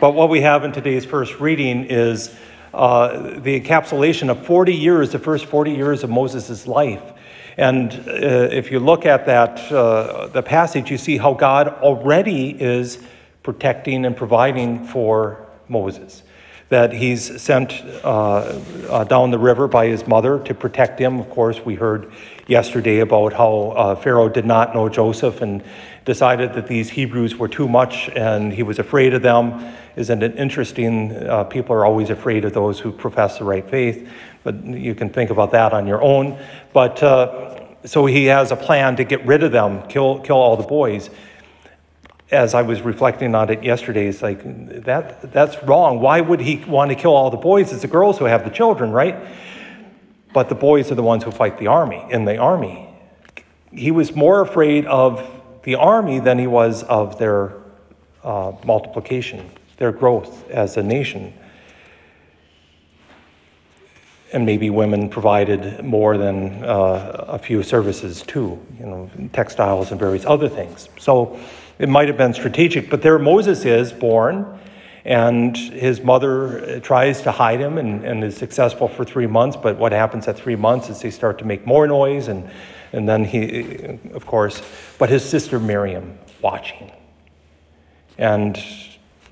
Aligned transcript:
But 0.00 0.14
what 0.14 0.30
we 0.30 0.40
have 0.40 0.64
in 0.64 0.72
today's 0.72 1.04
first 1.04 1.40
reading 1.40 1.84
is 1.84 2.34
uh, 2.72 3.38
the 3.40 3.60
encapsulation 3.60 4.30
of 4.30 4.46
40 4.46 4.74
years, 4.74 5.12
the 5.12 5.18
first 5.18 5.44
40 5.44 5.72
years 5.72 6.02
of 6.02 6.08
Moses' 6.08 6.66
life. 6.66 7.02
And 7.58 7.92
uh, 7.92 8.48
if 8.50 8.70
you 8.70 8.80
look 8.80 9.04
at 9.04 9.26
that, 9.26 9.60
uh, 9.70 10.28
the 10.28 10.42
passage, 10.42 10.90
you 10.90 10.96
see 10.96 11.18
how 11.18 11.34
God 11.34 11.68
already 11.82 12.50
is 12.58 13.04
protecting 13.42 14.06
and 14.06 14.16
providing 14.16 14.86
for 14.86 15.46
Moses. 15.68 16.22
That 16.70 16.92
he's 16.92 17.42
sent 17.42 17.82
uh, 18.02 18.58
uh, 18.88 19.04
down 19.04 19.30
the 19.30 19.38
river 19.38 19.68
by 19.68 19.86
his 19.86 20.06
mother 20.06 20.38
to 20.40 20.54
protect 20.54 20.98
him. 20.98 21.20
Of 21.20 21.28
course, 21.28 21.60
we 21.64 21.74
heard 21.74 22.10
yesterday 22.46 23.00
about 23.00 23.32
how 23.32 23.74
uh, 23.76 23.94
Pharaoh 23.96 24.28
did 24.28 24.46
not 24.46 24.74
know 24.74 24.88
Joseph 24.88 25.42
and 25.42 25.62
decided 26.04 26.54
that 26.54 26.66
these 26.66 26.88
Hebrews 26.88 27.36
were 27.36 27.48
too 27.48 27.68
much 27.68 28.08
and 28.10 28.52
he 28.52 28.62
was 28.62 28.78
afraid 28.78 29.14
of 29.14 29.22
them. 29.22 29.74
Isn't 29.96 30.22
it 30.22 30.36
interesting? 30.36 31.16
Uh, 31.16 31.44
people 31.44 31.74
are 31.74 31.84
always 31.84 32.10
afraid 32.10 32.44
of 32.44 32.52
those 32.52 32.80
who 32.80 32.92
profess 32.92 33.38
the 33.38 33.44
right 33.44 33.68
faith, 33.68 34.08
but 34.44 34.64
you 34.64 34.94
can 34.94 35.10
think 35.10 35.30
about 35.30 35.50
that 35.52 35.72
on 35.72 35.86
your 35.86 36.00
own. 36.02 36.38
But 36.72 37.02
uh, 37.02 37.60
so 37.84 38.06
he 38.06 38.26
has 38.26 38.52
a 38.52 38.56
plan 38.56 38.96
to 38.96 39.04
get 39.04 39.24
rid 39.26 39.42
of 39.42 39.52
them, 39.52 39.82
kill, 39.88 40.20
kill 40.20 40.36
all 40.36 40.56
the 40.56 40.66
boys. 40.66 41.10
As 42.30 42.54
I 42.54 42.62
was 42.62 42.80
reflecting 42.82 43.34
on 43.34 43.50
it 43.50 43.64
yesterday, 43.64 44.06
it's 44.06 44.22
like, 44.22 44.40
that, 44.84 45.32
that's 45.32 45.62
wrong. 45.64 46.00
Why 46.00 46.20
would 46.20 46.40
he 46.40 46.56
want 46.64 46.90
to 46.90 46.94
kill 46.94 47.14
all 47.14 47.30
the 47.30 47.36
boys? 47.36 47.72
It's 47.72 47.82
the 47.82 47.88
girls 47.88 48.18
who 48.18 48.26
have 48.26 48.44
the 48.44 48.50
children, 48.50 48.92
right? 48.92 49.16
But 50.32 50.48
the 50.48 50.54
boys 50.54 50.92
are 50.92 50.94
the 50.94 51.02
ones 51.02 51.24
who 51.24 51.32
fight 51.32 51.58
the 51.58 51.66
army, 51.66 52.04
in 52.10 52.24
the 52.24 52.36
army. 52.36 52.88
He 53.72 53.90
was 53.90 54.14
more 54.14 54.40
afraid 54.40 54.86
of 54.86 55.28
the 55.64 55.74
army 55.74 56.20
than 56.20 56.38
he 56.38 56.46
was 56.46 56.84
of 56.84 57.18
their 57.18 57.54
uh, 58.22 58.52
multiplication 58.64 59.50
their 59.80 59.90
growth 59.90 60.48
as 60.50 60.76
a 60.76 60.82
nation. 60.82 61.32
And 64.32 64.46
maybe 64.46 64.70
women 64.70 65.08
provided 65.08 65.82
more 65.82 66.18
than 66.18 66.62
uh, 66.62 67.24
a 67.28 67.38
few 67.38 67.62
services 67.64 68.22
too, 68.22 68.64
you 68.78 68.86
know, 68.86 69.10
textiles 69.32 69.90
and 69.90 69.98
various 69.98 70.24
other 70.26 70.48
things. 70.48 70.88
So 70.98 71.40
it 71.80 71.88
might 71.88 72.08
have 72.08 72.18
been 72.18 72.34
strategic, 72.34 72.90
but 72.90 73.00
there 73.00 73.18
Moses 73.18 73.64
is 73.64 73.90
born, 73.90 74.60
and 75.06 75.56
his 75.56 76.02
mother 76.02 76.76
uh, 76.76 76.80
tries 76.80 77.22
to 77.22 77.32
hide 77.32 77.58
him 77.58 77.78
and, 77.78 78.04
and 78.04 78.22
is 78.22 78.36
successful 78.36 78.86
for 78.86 79.02
three 79.02 79.26
months. 79.26 79.56
But 79.56 79.78
what 79.78 79.92
happens 79.92 80.28
at 80.28 80.36
three 80.36 80.56
months 80.56 80.90
is 80.90 81.00
they 81.00 81.10
start 81.10 81.38
to 81.38 81.46
make 81.46 81.66
more 81.66 81.86
noise, 81.86 82.28
and, 82.28 82.50
and 82.92 83.08
then 83.08 83.24
he, 83.24 83.78
uh, 83.78 83.96
of 84.12 84.26
course, 84.26 84.62
but 84.98 85.08
his 85.08 85.24
sister 85.24 85.58
Miriam 85.58 86.18
watching. 86.42 86.92
And 88.18 88.62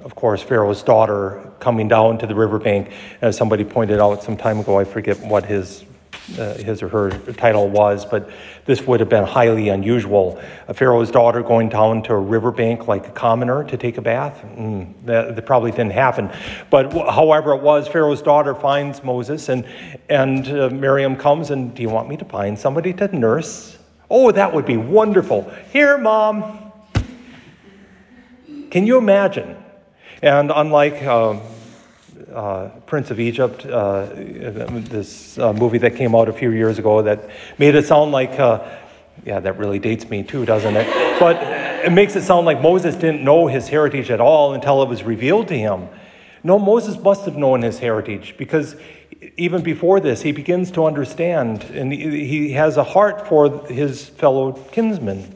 of 0.00 0.14
course, 0.14 0.42
Pharaoh's 0.42 0.82
daughter 0.82 1.52
coming 1.60 1.86
down 1.86 2.16
to 2.18 2.26
the 2.26 2.34
riverbank. 2.34 2.92
As 3.20 3.36
somebody 3.36 3.64
pointed 3.64 4.00
out 4.00 4.22
some 4.22 4.38
time 4.38 4.58
ago, 4.58 4.78
I 4.78 4.84
forget 4.84 5.20
what 5.20 5.44
his, 5.44 5.84
uh, 6.36 6.54
his 6.54 6.82
or 6.82 6.88
her 6.88 7.10
title 7.34 7.68
was, 7.68 8.04
but 8.04 8.30
this 8.66 8.82
would 8.82 9.00
have 9.00 9.08
been 9.08 9.24
highly 9.24 9.68
unusual. 9.68 10.40
A 10.66 10.74
Pharaoh's 10.74 11.10
daughter 11.10 11.42
going 11.42 11.68
down 11.68 12.02
to 12.04 12.12
a 12.12 12.18
riverbank 12.18 12.86
like 12.86 13.08
a 13.08 13.10
commoner 13.12 13.64
to 13.64 13.76
take 13.76 13.96
a 13.96 14.02
bath? 14.02 14.42
Mm, 14.56 14.94
that, 15.04 15.36
that, 15.36 15.46
probably 15.46 15.70
didn't 15.70 15.92
happen. 15.92 16.30
But 16.68 16.92
however 16.92 17.52
it 17.52 17.62
was, 17.62 17.88
Pharaoh's 17.88 18.20
daughter 18.20 18.54
finds 18.54 19.02
Moses, 19.02 19.48
and, 19.48 19.64
and 20.08 20.46
uh, 20.48 20.68
Miriam 20.70 21.16
comes 21.16 21.50
and, 21.50 21.74
Do 21.74 21.82
you 21.82 21.88
want 21.88 22.08
me 22.08 22.16
to 22.18 22.24
find 22.24 22.58
somebody 22.58 22.92
to 22.94 23.08
nurse? 23.16 23.78
Oh, 24.10 24.30
that 24.32 24.52
would 24.52 24.66
be 24.66 24.76
wonderful. 24.76 25.50
Here, 25.72 25.96
mom. 25.98 26.72
Can 28.70 28.86
you 28.86 28.98
imagine? 28.98 29.56
And 30.20 30.50
unlike 30.54 31.02
um, 31.04 31.40
uh, 32.32 32.68
Prince 32.86 33.10
of 33.10 33.20
Egypt, 33.20 33.64
uh, 33.64 34.06
this 34.14 35.38
uh, 35.38 35.52
movie 35.52 35.78
that 35.78 35.96
came 35.96 36.14
out 36.14 36.28
a 36.28 36.32
few 36.32 36.50
years 36.50 36.78
ago 36.78 37.02
that 37.02 37.30
made 37.58 37.74
it 37.74 37.86
sound 37.86 38.12
like, 38.12 38.38
uh, 38.38 38.66
yeah, 39.24 39.40
that 39.40 39.58
really 39.58 39.78
dates 39.78 40.08
me 40.08 40.22
too, 40.22 40.44
doesn't 40.44 40.76
it? 40.76 40.86
But 41.18 41.36
it 41.84 41.92
makes 41.92 42.16
it 42.16 42.22
sound 42.22 42.46
like 42.46 42.60
Moses 42.60 42.94
didn't 42.94 43.24
know 43.24 43.46
his 43.46 43.68
heritage 43.68 44.10
at 44.10 44.20
all 44.20 44.54
until 44.54 44.82
it 44.82 44.88
was 44.88 45.02
revealed 45.02 45.48
to 45.48 45.58
him. 45.58 45.88
No, 46.44 46.58
Moses 46.58 46.98
must 46.98 47.24
have 47.24 47.36
known 47.36 47.62
his 47.62 47.78
heritage 47.78 48.36
because 48.36 48.76
even 49.36 49.62
before 49.62 49.98
this, 50.00 50.22
he 50.22 50.32
begins 50.32 50.70
to 50.72 50.84
understand 50.84 51.64
and 51.64 51.92
he 51.92 52.52
has 52.52 52.76
a 52.76 52.84
heart 52.84 53.26
for 53.26 53.66
his 53.66 54.06
fellow 54.06 54.52
kinsmen. 54.52 55.34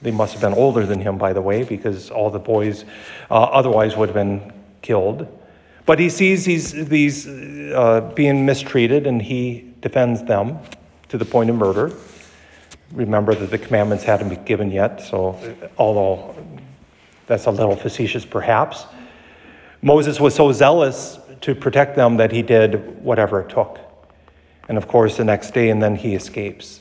They 0.00 0.10
must 0.10 0.32
have 0.32 0.42
been 0.42 0.54
older 0.54 0.86
than 0.86 1.00
him, 1.00 1.18
by 1.18 1.32
the 1.32 1.42
way, 1.42 1.64
because 1.64 2.10
all 2.10 2.30
the 2.30 2.38
boys 2.38 2.84
uh, 3.30 3.34
otherwise 3.34 3.96
would 3.96 4.08
have 4.08 4.14
been 4.14 4.52
killed. 4.82 5.26
But 5.86 5.98
he 5.98 6.10
sees 6.10 6.44
these, 6.44 6.72
these 6.72 7.26
uh, 7.26 8.12
being 8.14 8.44
mistreated 8.44 9.06
and 9.06 9.22
he 9.22 9.72
defends 9.80 10.22
them 10.24 10.58
to 11.08 11.18
the 11.18 11.24
point 11.24 11.50
of 11.50 11.56
murder. 11.56 11.92
Remember 12.92 13.34
that 13.34 13.50
the 13.50 13.58
commandments 13.58 14.04
hadn't 14.04 14.28
been 14.28 14.44
given 14.44 14.70
yet, 14.70 15.00
so 15.00 15.38
although 15.76 16.34
that's 17.26 17.46
a 17.46 17.50
little 17.50 17.76
facetious 17.76 18.24
perhaps, 18.24 18.86
Moses 19.82 20.18
was 20.18 20.34
so 20.34 20.52
zealous 20.52 21.18
to 21.42 21.54
protect 21.54 21.96
them 21.96 22.16
that 22.16 22.32
he 22.32 22.42
did 22.42 23.02
whatever 23.02 23.40
it 23.40 23.48
took. 23.48 23.78
And 24.68 24.76
of 24.76 24.88
course, 24.88 25.16
the 25.16 25.24
next 25.24 25.52
day, 25.54 25.70
and 25.70 25.82
then 25.82 25.96
he 25.96 26.14
escapes. 26.14 26.80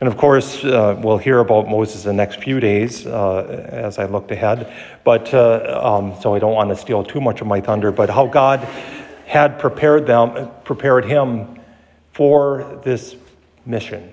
And 0.00 0.06
of 0.08 0.16
course, 0.16 0.64
uh, 0.64 0.96
we'll 1.02 1.18
hear 1.18 1.40
about 1.40 1.68
Moses 1.68 2.04
in 2.04 2.10
the 2.10 2.14
next 2.14 2.40
few 2.40 2.60
days 2.60 3.04
uh, 3.04 3.66
as 3.68 3.98
I 3.98 4.06
looked 4.06 4.30
ahead. 4.30 4.72
But 5.02 5.34
uh, 5.34 5.80
um, 5.82 6.14
so 6.20 6.36
I 6.36 6.38
don't 6.38 6.54
want 6.54 6.70
to 6.70 6.76
steal 6.76 7.02
too 7.02 7.20
much 7.20 7.40
of 7.40 7.48
my 7.48 7.60
thunder. 7.60 7.90
But 7.90 8.08
how 8.08 8.26
God 8.26 8.60
had 9.26 9.58
prepared 9.58 10.06
them, 10.06 10.50
prepared 10.62 11.04
him 11.04 11.60
for 12.12 12.80
this 12.84 13.16
mission, 13.66 14.12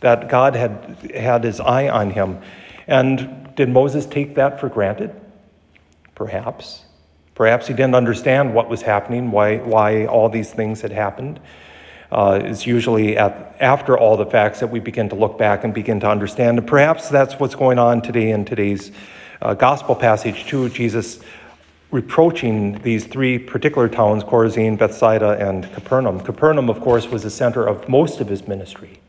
that 0.00 0.28
God 0.28 0.54
had 0.54 0.98
had 1.14 1.44
His 1.44 1.60
eye 1.60 1.88
on 1.88 2.10
him, 2.10 2.40
and 2.86 3.54
did 3.56 3.70
Moses 3.70 4.04
take 4.04 4.34
that 4.34 4.60
for 4.60 4.68
granted? 4.68 5.18
Perhaps. 6.14 6.82
Perhaps 7.34 7.66
he 7.66 7.74
didn't 7.74 7.94
understand 7.94 8.54
what 8.54 8.68
was 8.68 8.82
happening, 8.82 9.30
why 9.30 9.56
why 9.56 10.06
all 10.06 10.28
these 10.28 10.50
things 10.52 10.82
had 10.82 10.92
happened 10.92 11.40
uh, 12.12 12.40
is 12.44 12.66
usually 12.66 13.16
at, 13.16 13.56
after 13.60 13.98
all 13.98 14.16
the 14.16 14.26
facts 14.26 14.60
that 14.60 14.68
we 14.68 14.80
begin 14.80 15.08
to 15.08 15.14
look 15.14 15.38
back 15.38 15.64
and 15.64 15.74
begin 15.74 16.00
to 16.00 16.08
understand. 16.08 16.58
And 16.58 16.66
perhaps 16.66 17.08
that's 17.08 17.34
what's 17.34 17.54
going 17.54 17.78
on 17.78 18.02
today 18.02 18.30
in 18.30 18.44
today's 18.44 18.92
uh, 19.42 19.54
gospel 19.54 19.94
passage, 19.94 20.46
too. 20.46 20.68
Jesus 20.68 21.20
reproaching 21.90 22.78
these 22.82 23.06
three 23.06 23.38
particular 23.38 23.88
towns 23.88 24.24
Chorazin, 24.24 24.76
Bethsaida, 24.76 25.38
and 25.38 25.72
Capernaum. 25.72 26.20
Capernaum, 26.20 26.68
of 26.68 26.80
course, 26.80 27.06
was 27.06 27.22
the 27.22 27.30
center 27.30 27.66
of 27.66 27.88
most 27.88 28.20
of 28.20 28.28
his 28.28 28.46
ministry. 28.48 29.00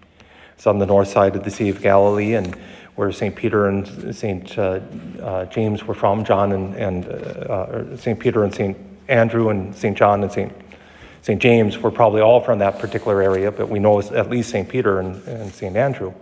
It's 0.56 0.68
on 0.68 0.80
the 0.80 0.86
north 0.86 1.08
side 1.08 1.36
of 1.36 1.44
the 1.44 1.52
Sea 1.52 1.70
of 1.70 1.82
Galilee, 1.82 2.36
and 2.36 2.56
where 2.96 3.12
St. 3.12 3.36
Peter 3.36 3.68
and 3.68 4.16
St. 4.16 4.58
Uh, 4.58 4.80
uh, 5.22 5.46
James 5.46 5.86
were 5.86 5.94
from, 5.94 6.24
John 6.24 6.52
and, 6.52 6.76
and 6.76 7.06
uh, 7.06 7.10
uh, 7.12 7.98
St. 7.98 8.20
Peter 8.20 8.44
and 8.44 8.54
St. 8.54 8.76
Andrew 9.08 9.50
and 9.50 9.76
St. 9.76 9.96
John 9.96 10.24
and 10.24 10.32
St. 10.32 10.52
St. 11.28 11.42
James 11.42 11.78
were 11.78 11.92
probably 11.92 12.22
all 12.22 12.40
from 12.40 12.60
that 12.60 12.80
particular 12.80 13.22
area, 13.22 13.52
but 13.52 13.68
we 13.68 13.80
know 13.80 14.00
at 14.00 14.30
least 14.30 14.50
St. 14.50 14.70
Peter 14.70 15.02
and, 15.02 15.22
and 15.28 15.54
St. 15.54 15.76
Andrew. 15.76 16.14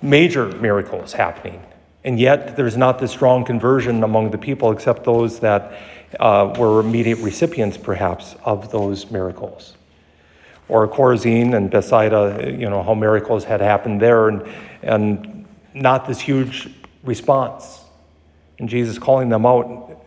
Major 0.00 0.46
miracles 0.46 1.12
happening, 1.12 1.60
and 2.04 2.18
yet 2.18 2.56
there's 2.56 2.78
not 2.78 2.98
this 2.98 3.10
strong 3.10 3.44
conversion 3.44 4.02
among 4.02 4.30
the 4.30 4.38
people 4.38 4.72
except 4.72 5.04
those 5.04 5.40
that 5.40 5.78
uh, 6.18 6.54
were 6.58 6.80
immediate 6.80 7.18
recipients, 7.18 7.76
perhaps, 7.76 8.34
of 8.46 8.72
those 8.72 9.10
miracles. 9.10 9.76
Or 10.70 10.88
Chorazin 10.88 11.54
and 11.54 11.70
Bethsaida, 11.70 12.56
you 12.58 12.70
know, 12.70 12.82
how 12.82 12.94
miracles 12.94 13.44
had 13.44 13.60
happened 13.60 14.00
there, 14.00 14.28
and, 14.28 14.48
and 14.80 15.46
not 15.74 16.08
this 16.08 16.18
huge 16.18 16.70
response. 17.04 17.84
And 18.58 18.70
Jesus 18.70 18.98
calling 18.98 19.28
them 19.28 19.44
out 19.44 20.02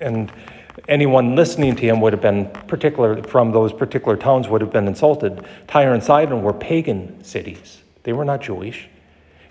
and 0.00 0.32
anyone 0.88 1.36
listening 1.36 1.76
to 1.76 1.82
him 1.82 2.00
would 2.00 2.12
have 2.12 2.22
been 2.22 2.50
particular 2.66 3.22
from 3.22 3.52
those 3.52 3.72
particular 3.72 4.16
towns 4.16 4.48
would 4.48 4.60
have 4.60 4.72
been 4.72 4.88
insulted. 4.88 5.44
Tyre 5.66 5.92
and 5.92 6.02
Sidon 6.02 6.42
were 6.42 6.52
pagan 6.52 7.22
cities. 7.24 7.82
They 8.02 8.12
were 8.12 8.24
not 8.24 8.40
Jewish. 8.40 8.88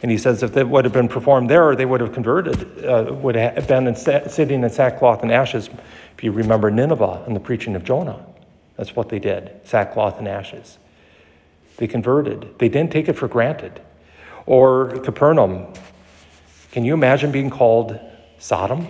And 0.01 0.09
he 0.09 0.17
says 0.17 0.43
if 0.43 0.53
they 0.53 0.63
would 0.63 0.85
have 0.85 0.93
been 0.93 1.09
performed 1.09 1.49
there, 1.49 1.75
they 1.75 1.85
would 1.85 1.99
have 1.99 2.13
converted, 2.13 2.85
uh, 2.85 3.13
would 3.13 3.35
have 3.35 3.67
been 3.67 3.87
in 3.87 3.95
sa- 3.95 4.27
sitting 4.27 4.63
in 4.63 4.69
sackcloth 4.69 5.23
and 5.23 5.31
ashes. 5.31 5.69
If 6.17 6.23
you 6.23 6.31
remember 6.31 6.71
Nineveh 6.71 7.23
and 7.25 7.35
the 7.35 7.39
preaching 7.39 7.75
of 7.75 7.83
Jonah, 7.83 8.25
that's 8.77 8.95
what 8.95 9.09
they 9.09 9.19
did 9.19 9.51
sackcloth 9.65 10.19
and 10.19 10.27
ashes. 10.27 10.77
They 11.77 11.87
converted, 11.87 12.57
they 12.59 12.69
didn't 12.69 12.91
take 12.91 13.09
it 13.09 13.13
for 13.13 13.27
granted. 13.27 13.81
Or 14.45 14.99
Capernaum. 14.99 15.73
Can 16.71 16.85
you 16.85 16.93
imagine 16.93 17.31
being 17.31 17.49
called 17.49 17.99
Sodom? 18.37 18.87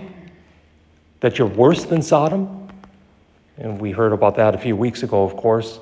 That 1.19 1.38
you're 1.38 1.48
worse 1.48 1.86
than 1.86 2.01
Sodom. 2.01 2.68
And 3.57 3.80
we 3.80 3.92
heard 3.92 4.13
about 4.13 4.36
that 4.38 4.56
a 4.56 4.57
few 4.57 4.75
weeks 4.75 5.04
ago, 5.04 5.24
of 5.24 5.36
course, 5.36 5.80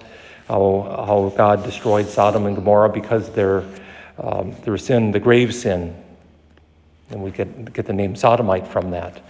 how, 0.47 1.03
how 1.07 1.33
God 1.35 1.63
destroyed 1.63 2.07
Sodom 2.07 2.45
and 2.45 2.55
Gomorrah 2.55 2.89
because 2.89 3.29
their, 3.31 3.63
um, 4.17 4.55
their 4.63 4.77
sin, 4.77 5.11
the 5.11 5.19
grave 5.19 5.53
sin. 5.53 5.95
And 7.09 7.23
we 7.23 7.31
get, 7.31 7.73
get 7.73 7.85
the 7.85 7.93
name 7.93 8.15
sodomite 8.15 8.67
from 8.67 8.91
that. 8.91 9.21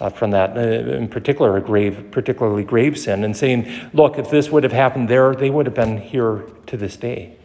Uh, 0.00 0.10
from 0.10 0.32
that, 0.32 0.56
uh, 0.56 0.60
in 0.60 1.06
particular, 1.06 1.56
a 1.56 1.60
grave, 1.60 2.10
particularly 2.10 2.64
grave 2.64 2.98
sin, 2.98 3.22
and 3.22 3.36
saying, 3.36 3.70
look, 3.92 4.18
if 4.18 4.28
this 4.28 4.50
would 4.50 4.64
have 4.64 4.72
happened 4.72 5.08
there, 5.08 5.36
they 5.36 5.50
would 5.50 5.66
have 5.66 5.74
been 5.74 5.98
here 5.98 6.44
to 6.66 6.76
this 6.76 6.96
day. 6.96 7.36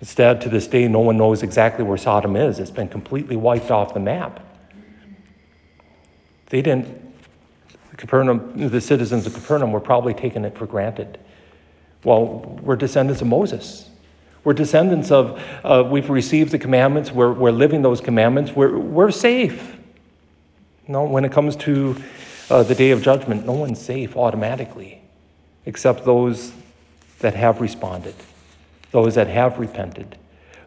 Instead, 0.00 0.42
to 0.42 0.50
this 0.50 0.66
day, 0.66 0.86
no 0.86 1.00
one 1.00 1.16
knows 1.16 1.42
exactly 1.42 1.82
where 1.82 1.96
Sodom 1.96 2.36
is. 2.36 2.58
It's 2.58 2.70
been 2.70 2.88
completely 2.88 3.36
wiped 3.36 3.70
off 3.70 3.94
the 3.94 4.00
map. 4.00 4.40
They 6.50 6.60
didn't, 6.60 7.07
Capernaum, 7.98 8.70
the 8.70 8.80
citizens 8.80 9.26
of 9.26 9.34
Capernaum 9.34 9.72
were 9.72 9.80
probably 9.80 10.14
taking 10.14 10.44
it 10.44 10.56
for 10.56 10.66
granted. 10.66 11.18
Well, 12.04 12.58
we're 12.62 12.76
descendants 12.76 13.20
of 13.20 13.28
Moses. 13.28 13.90
We're 14.44 14.54
descendants 14.54 15.10
of, 15.10 15.42
uh, 15.64 15.84
we've 15.86 16.08
received 16.08 16.52
the 16.52 16.60
commandments, 16.60 17.10
we're, 17.10 17.32
we're 17.32 17.50
living 17.50 17.82
those 17.82 18.00
commandments, 18.00 18.52
we're, 18.52 18.78
we're 18.78 19.10
safe. 19.10 19.76
No, 20.86 21.04
when 21.04 21.24
it 21.24 21.32
comes 21.32 21.56
to 21.56 21.96
uh, 22.48 22.62
the 22.62 22.74
day 22.74 22.92
of 22.92 23.02
judgment, 23.02 23.44
no 23.44 23.52
one's 23.52 23.80
safe 23.80 24.16
automatically, 24.16 25.02
except 25.66 26.04
those 26.04 26.52
that 27.18 27.34
have 27.34 27.60
responded, 27.60 28.14
those 28.92 29.16
that 29.16 29.26
have 29.26 29.58
repented, 29.58 30.16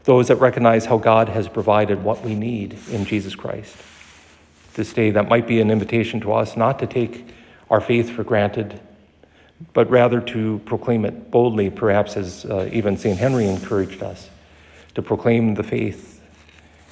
those 0.04 0.28
that 0.28 0.36
recognize 0.36 0.86
how 0.86 0.98
God 0.98 1.30
has 1.30 1.48
provided 1.48 2.04
what 2.04 2.22
we 2.24 2.36
need 2.36 2.78
in 2.92 3.06
Jesus 3.06 3.36
Christ. 3.36 3.78
This 4.74 4.94
day, 4.94 5.12
that 5.12 5.28
might 5.28 5.48
be 5.48 5.60
an 5.60 5.70
invitation 5.70 6.22
to 6.22 6.34
us 6.34 6.56
not 6.56 6.80
to 6.80 6.88
take 6.88 7.28
our 7.70 7.82
faith 7.82 8.10
for 8.10 8.24
granted, 8.24 8.80
but 9.74 9.90
rather 9.90 10.22
to 10.22 10.60
proclaim 10.66 11.06
it 11.06 11.30
boldly, 11.32 11.70
perhaps 11.70 12.18
as 12.18 12.46
uh, 12.46 12.70
even 12.72 12.98
St. 12.98 13.18
Henry 13.18 13.48
encouraged 13.48 14.02
us, 14.02 14.30
to 14.96 15.02
proclaim 15.02 15.56
the 15.56 15.64
faith, 15.64 16.22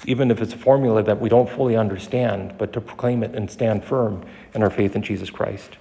even 0.06 0.32
if 0.32 0.42
it's 0.42 0.54
a 0.54 0.58
formula 0.58 1.04
that 1.04 1.20
we 1.20 1.30
don't 1.30 1.50
fully 1.50 1.76
understand, 1.76 2.56
but 2.58 2.74
to 2.74 2.82
proclaim 2.82 3.24
it 3.24 3.36
and 3.36 3.50
stand 3.50 3.84
firm 3.84 4.26
in 4.54 4.64
our 4.64 4.70
faith 4.70 4.96
in 4.96 5.02
Jesus 5.02 5.30
Christ. 5.30 5.78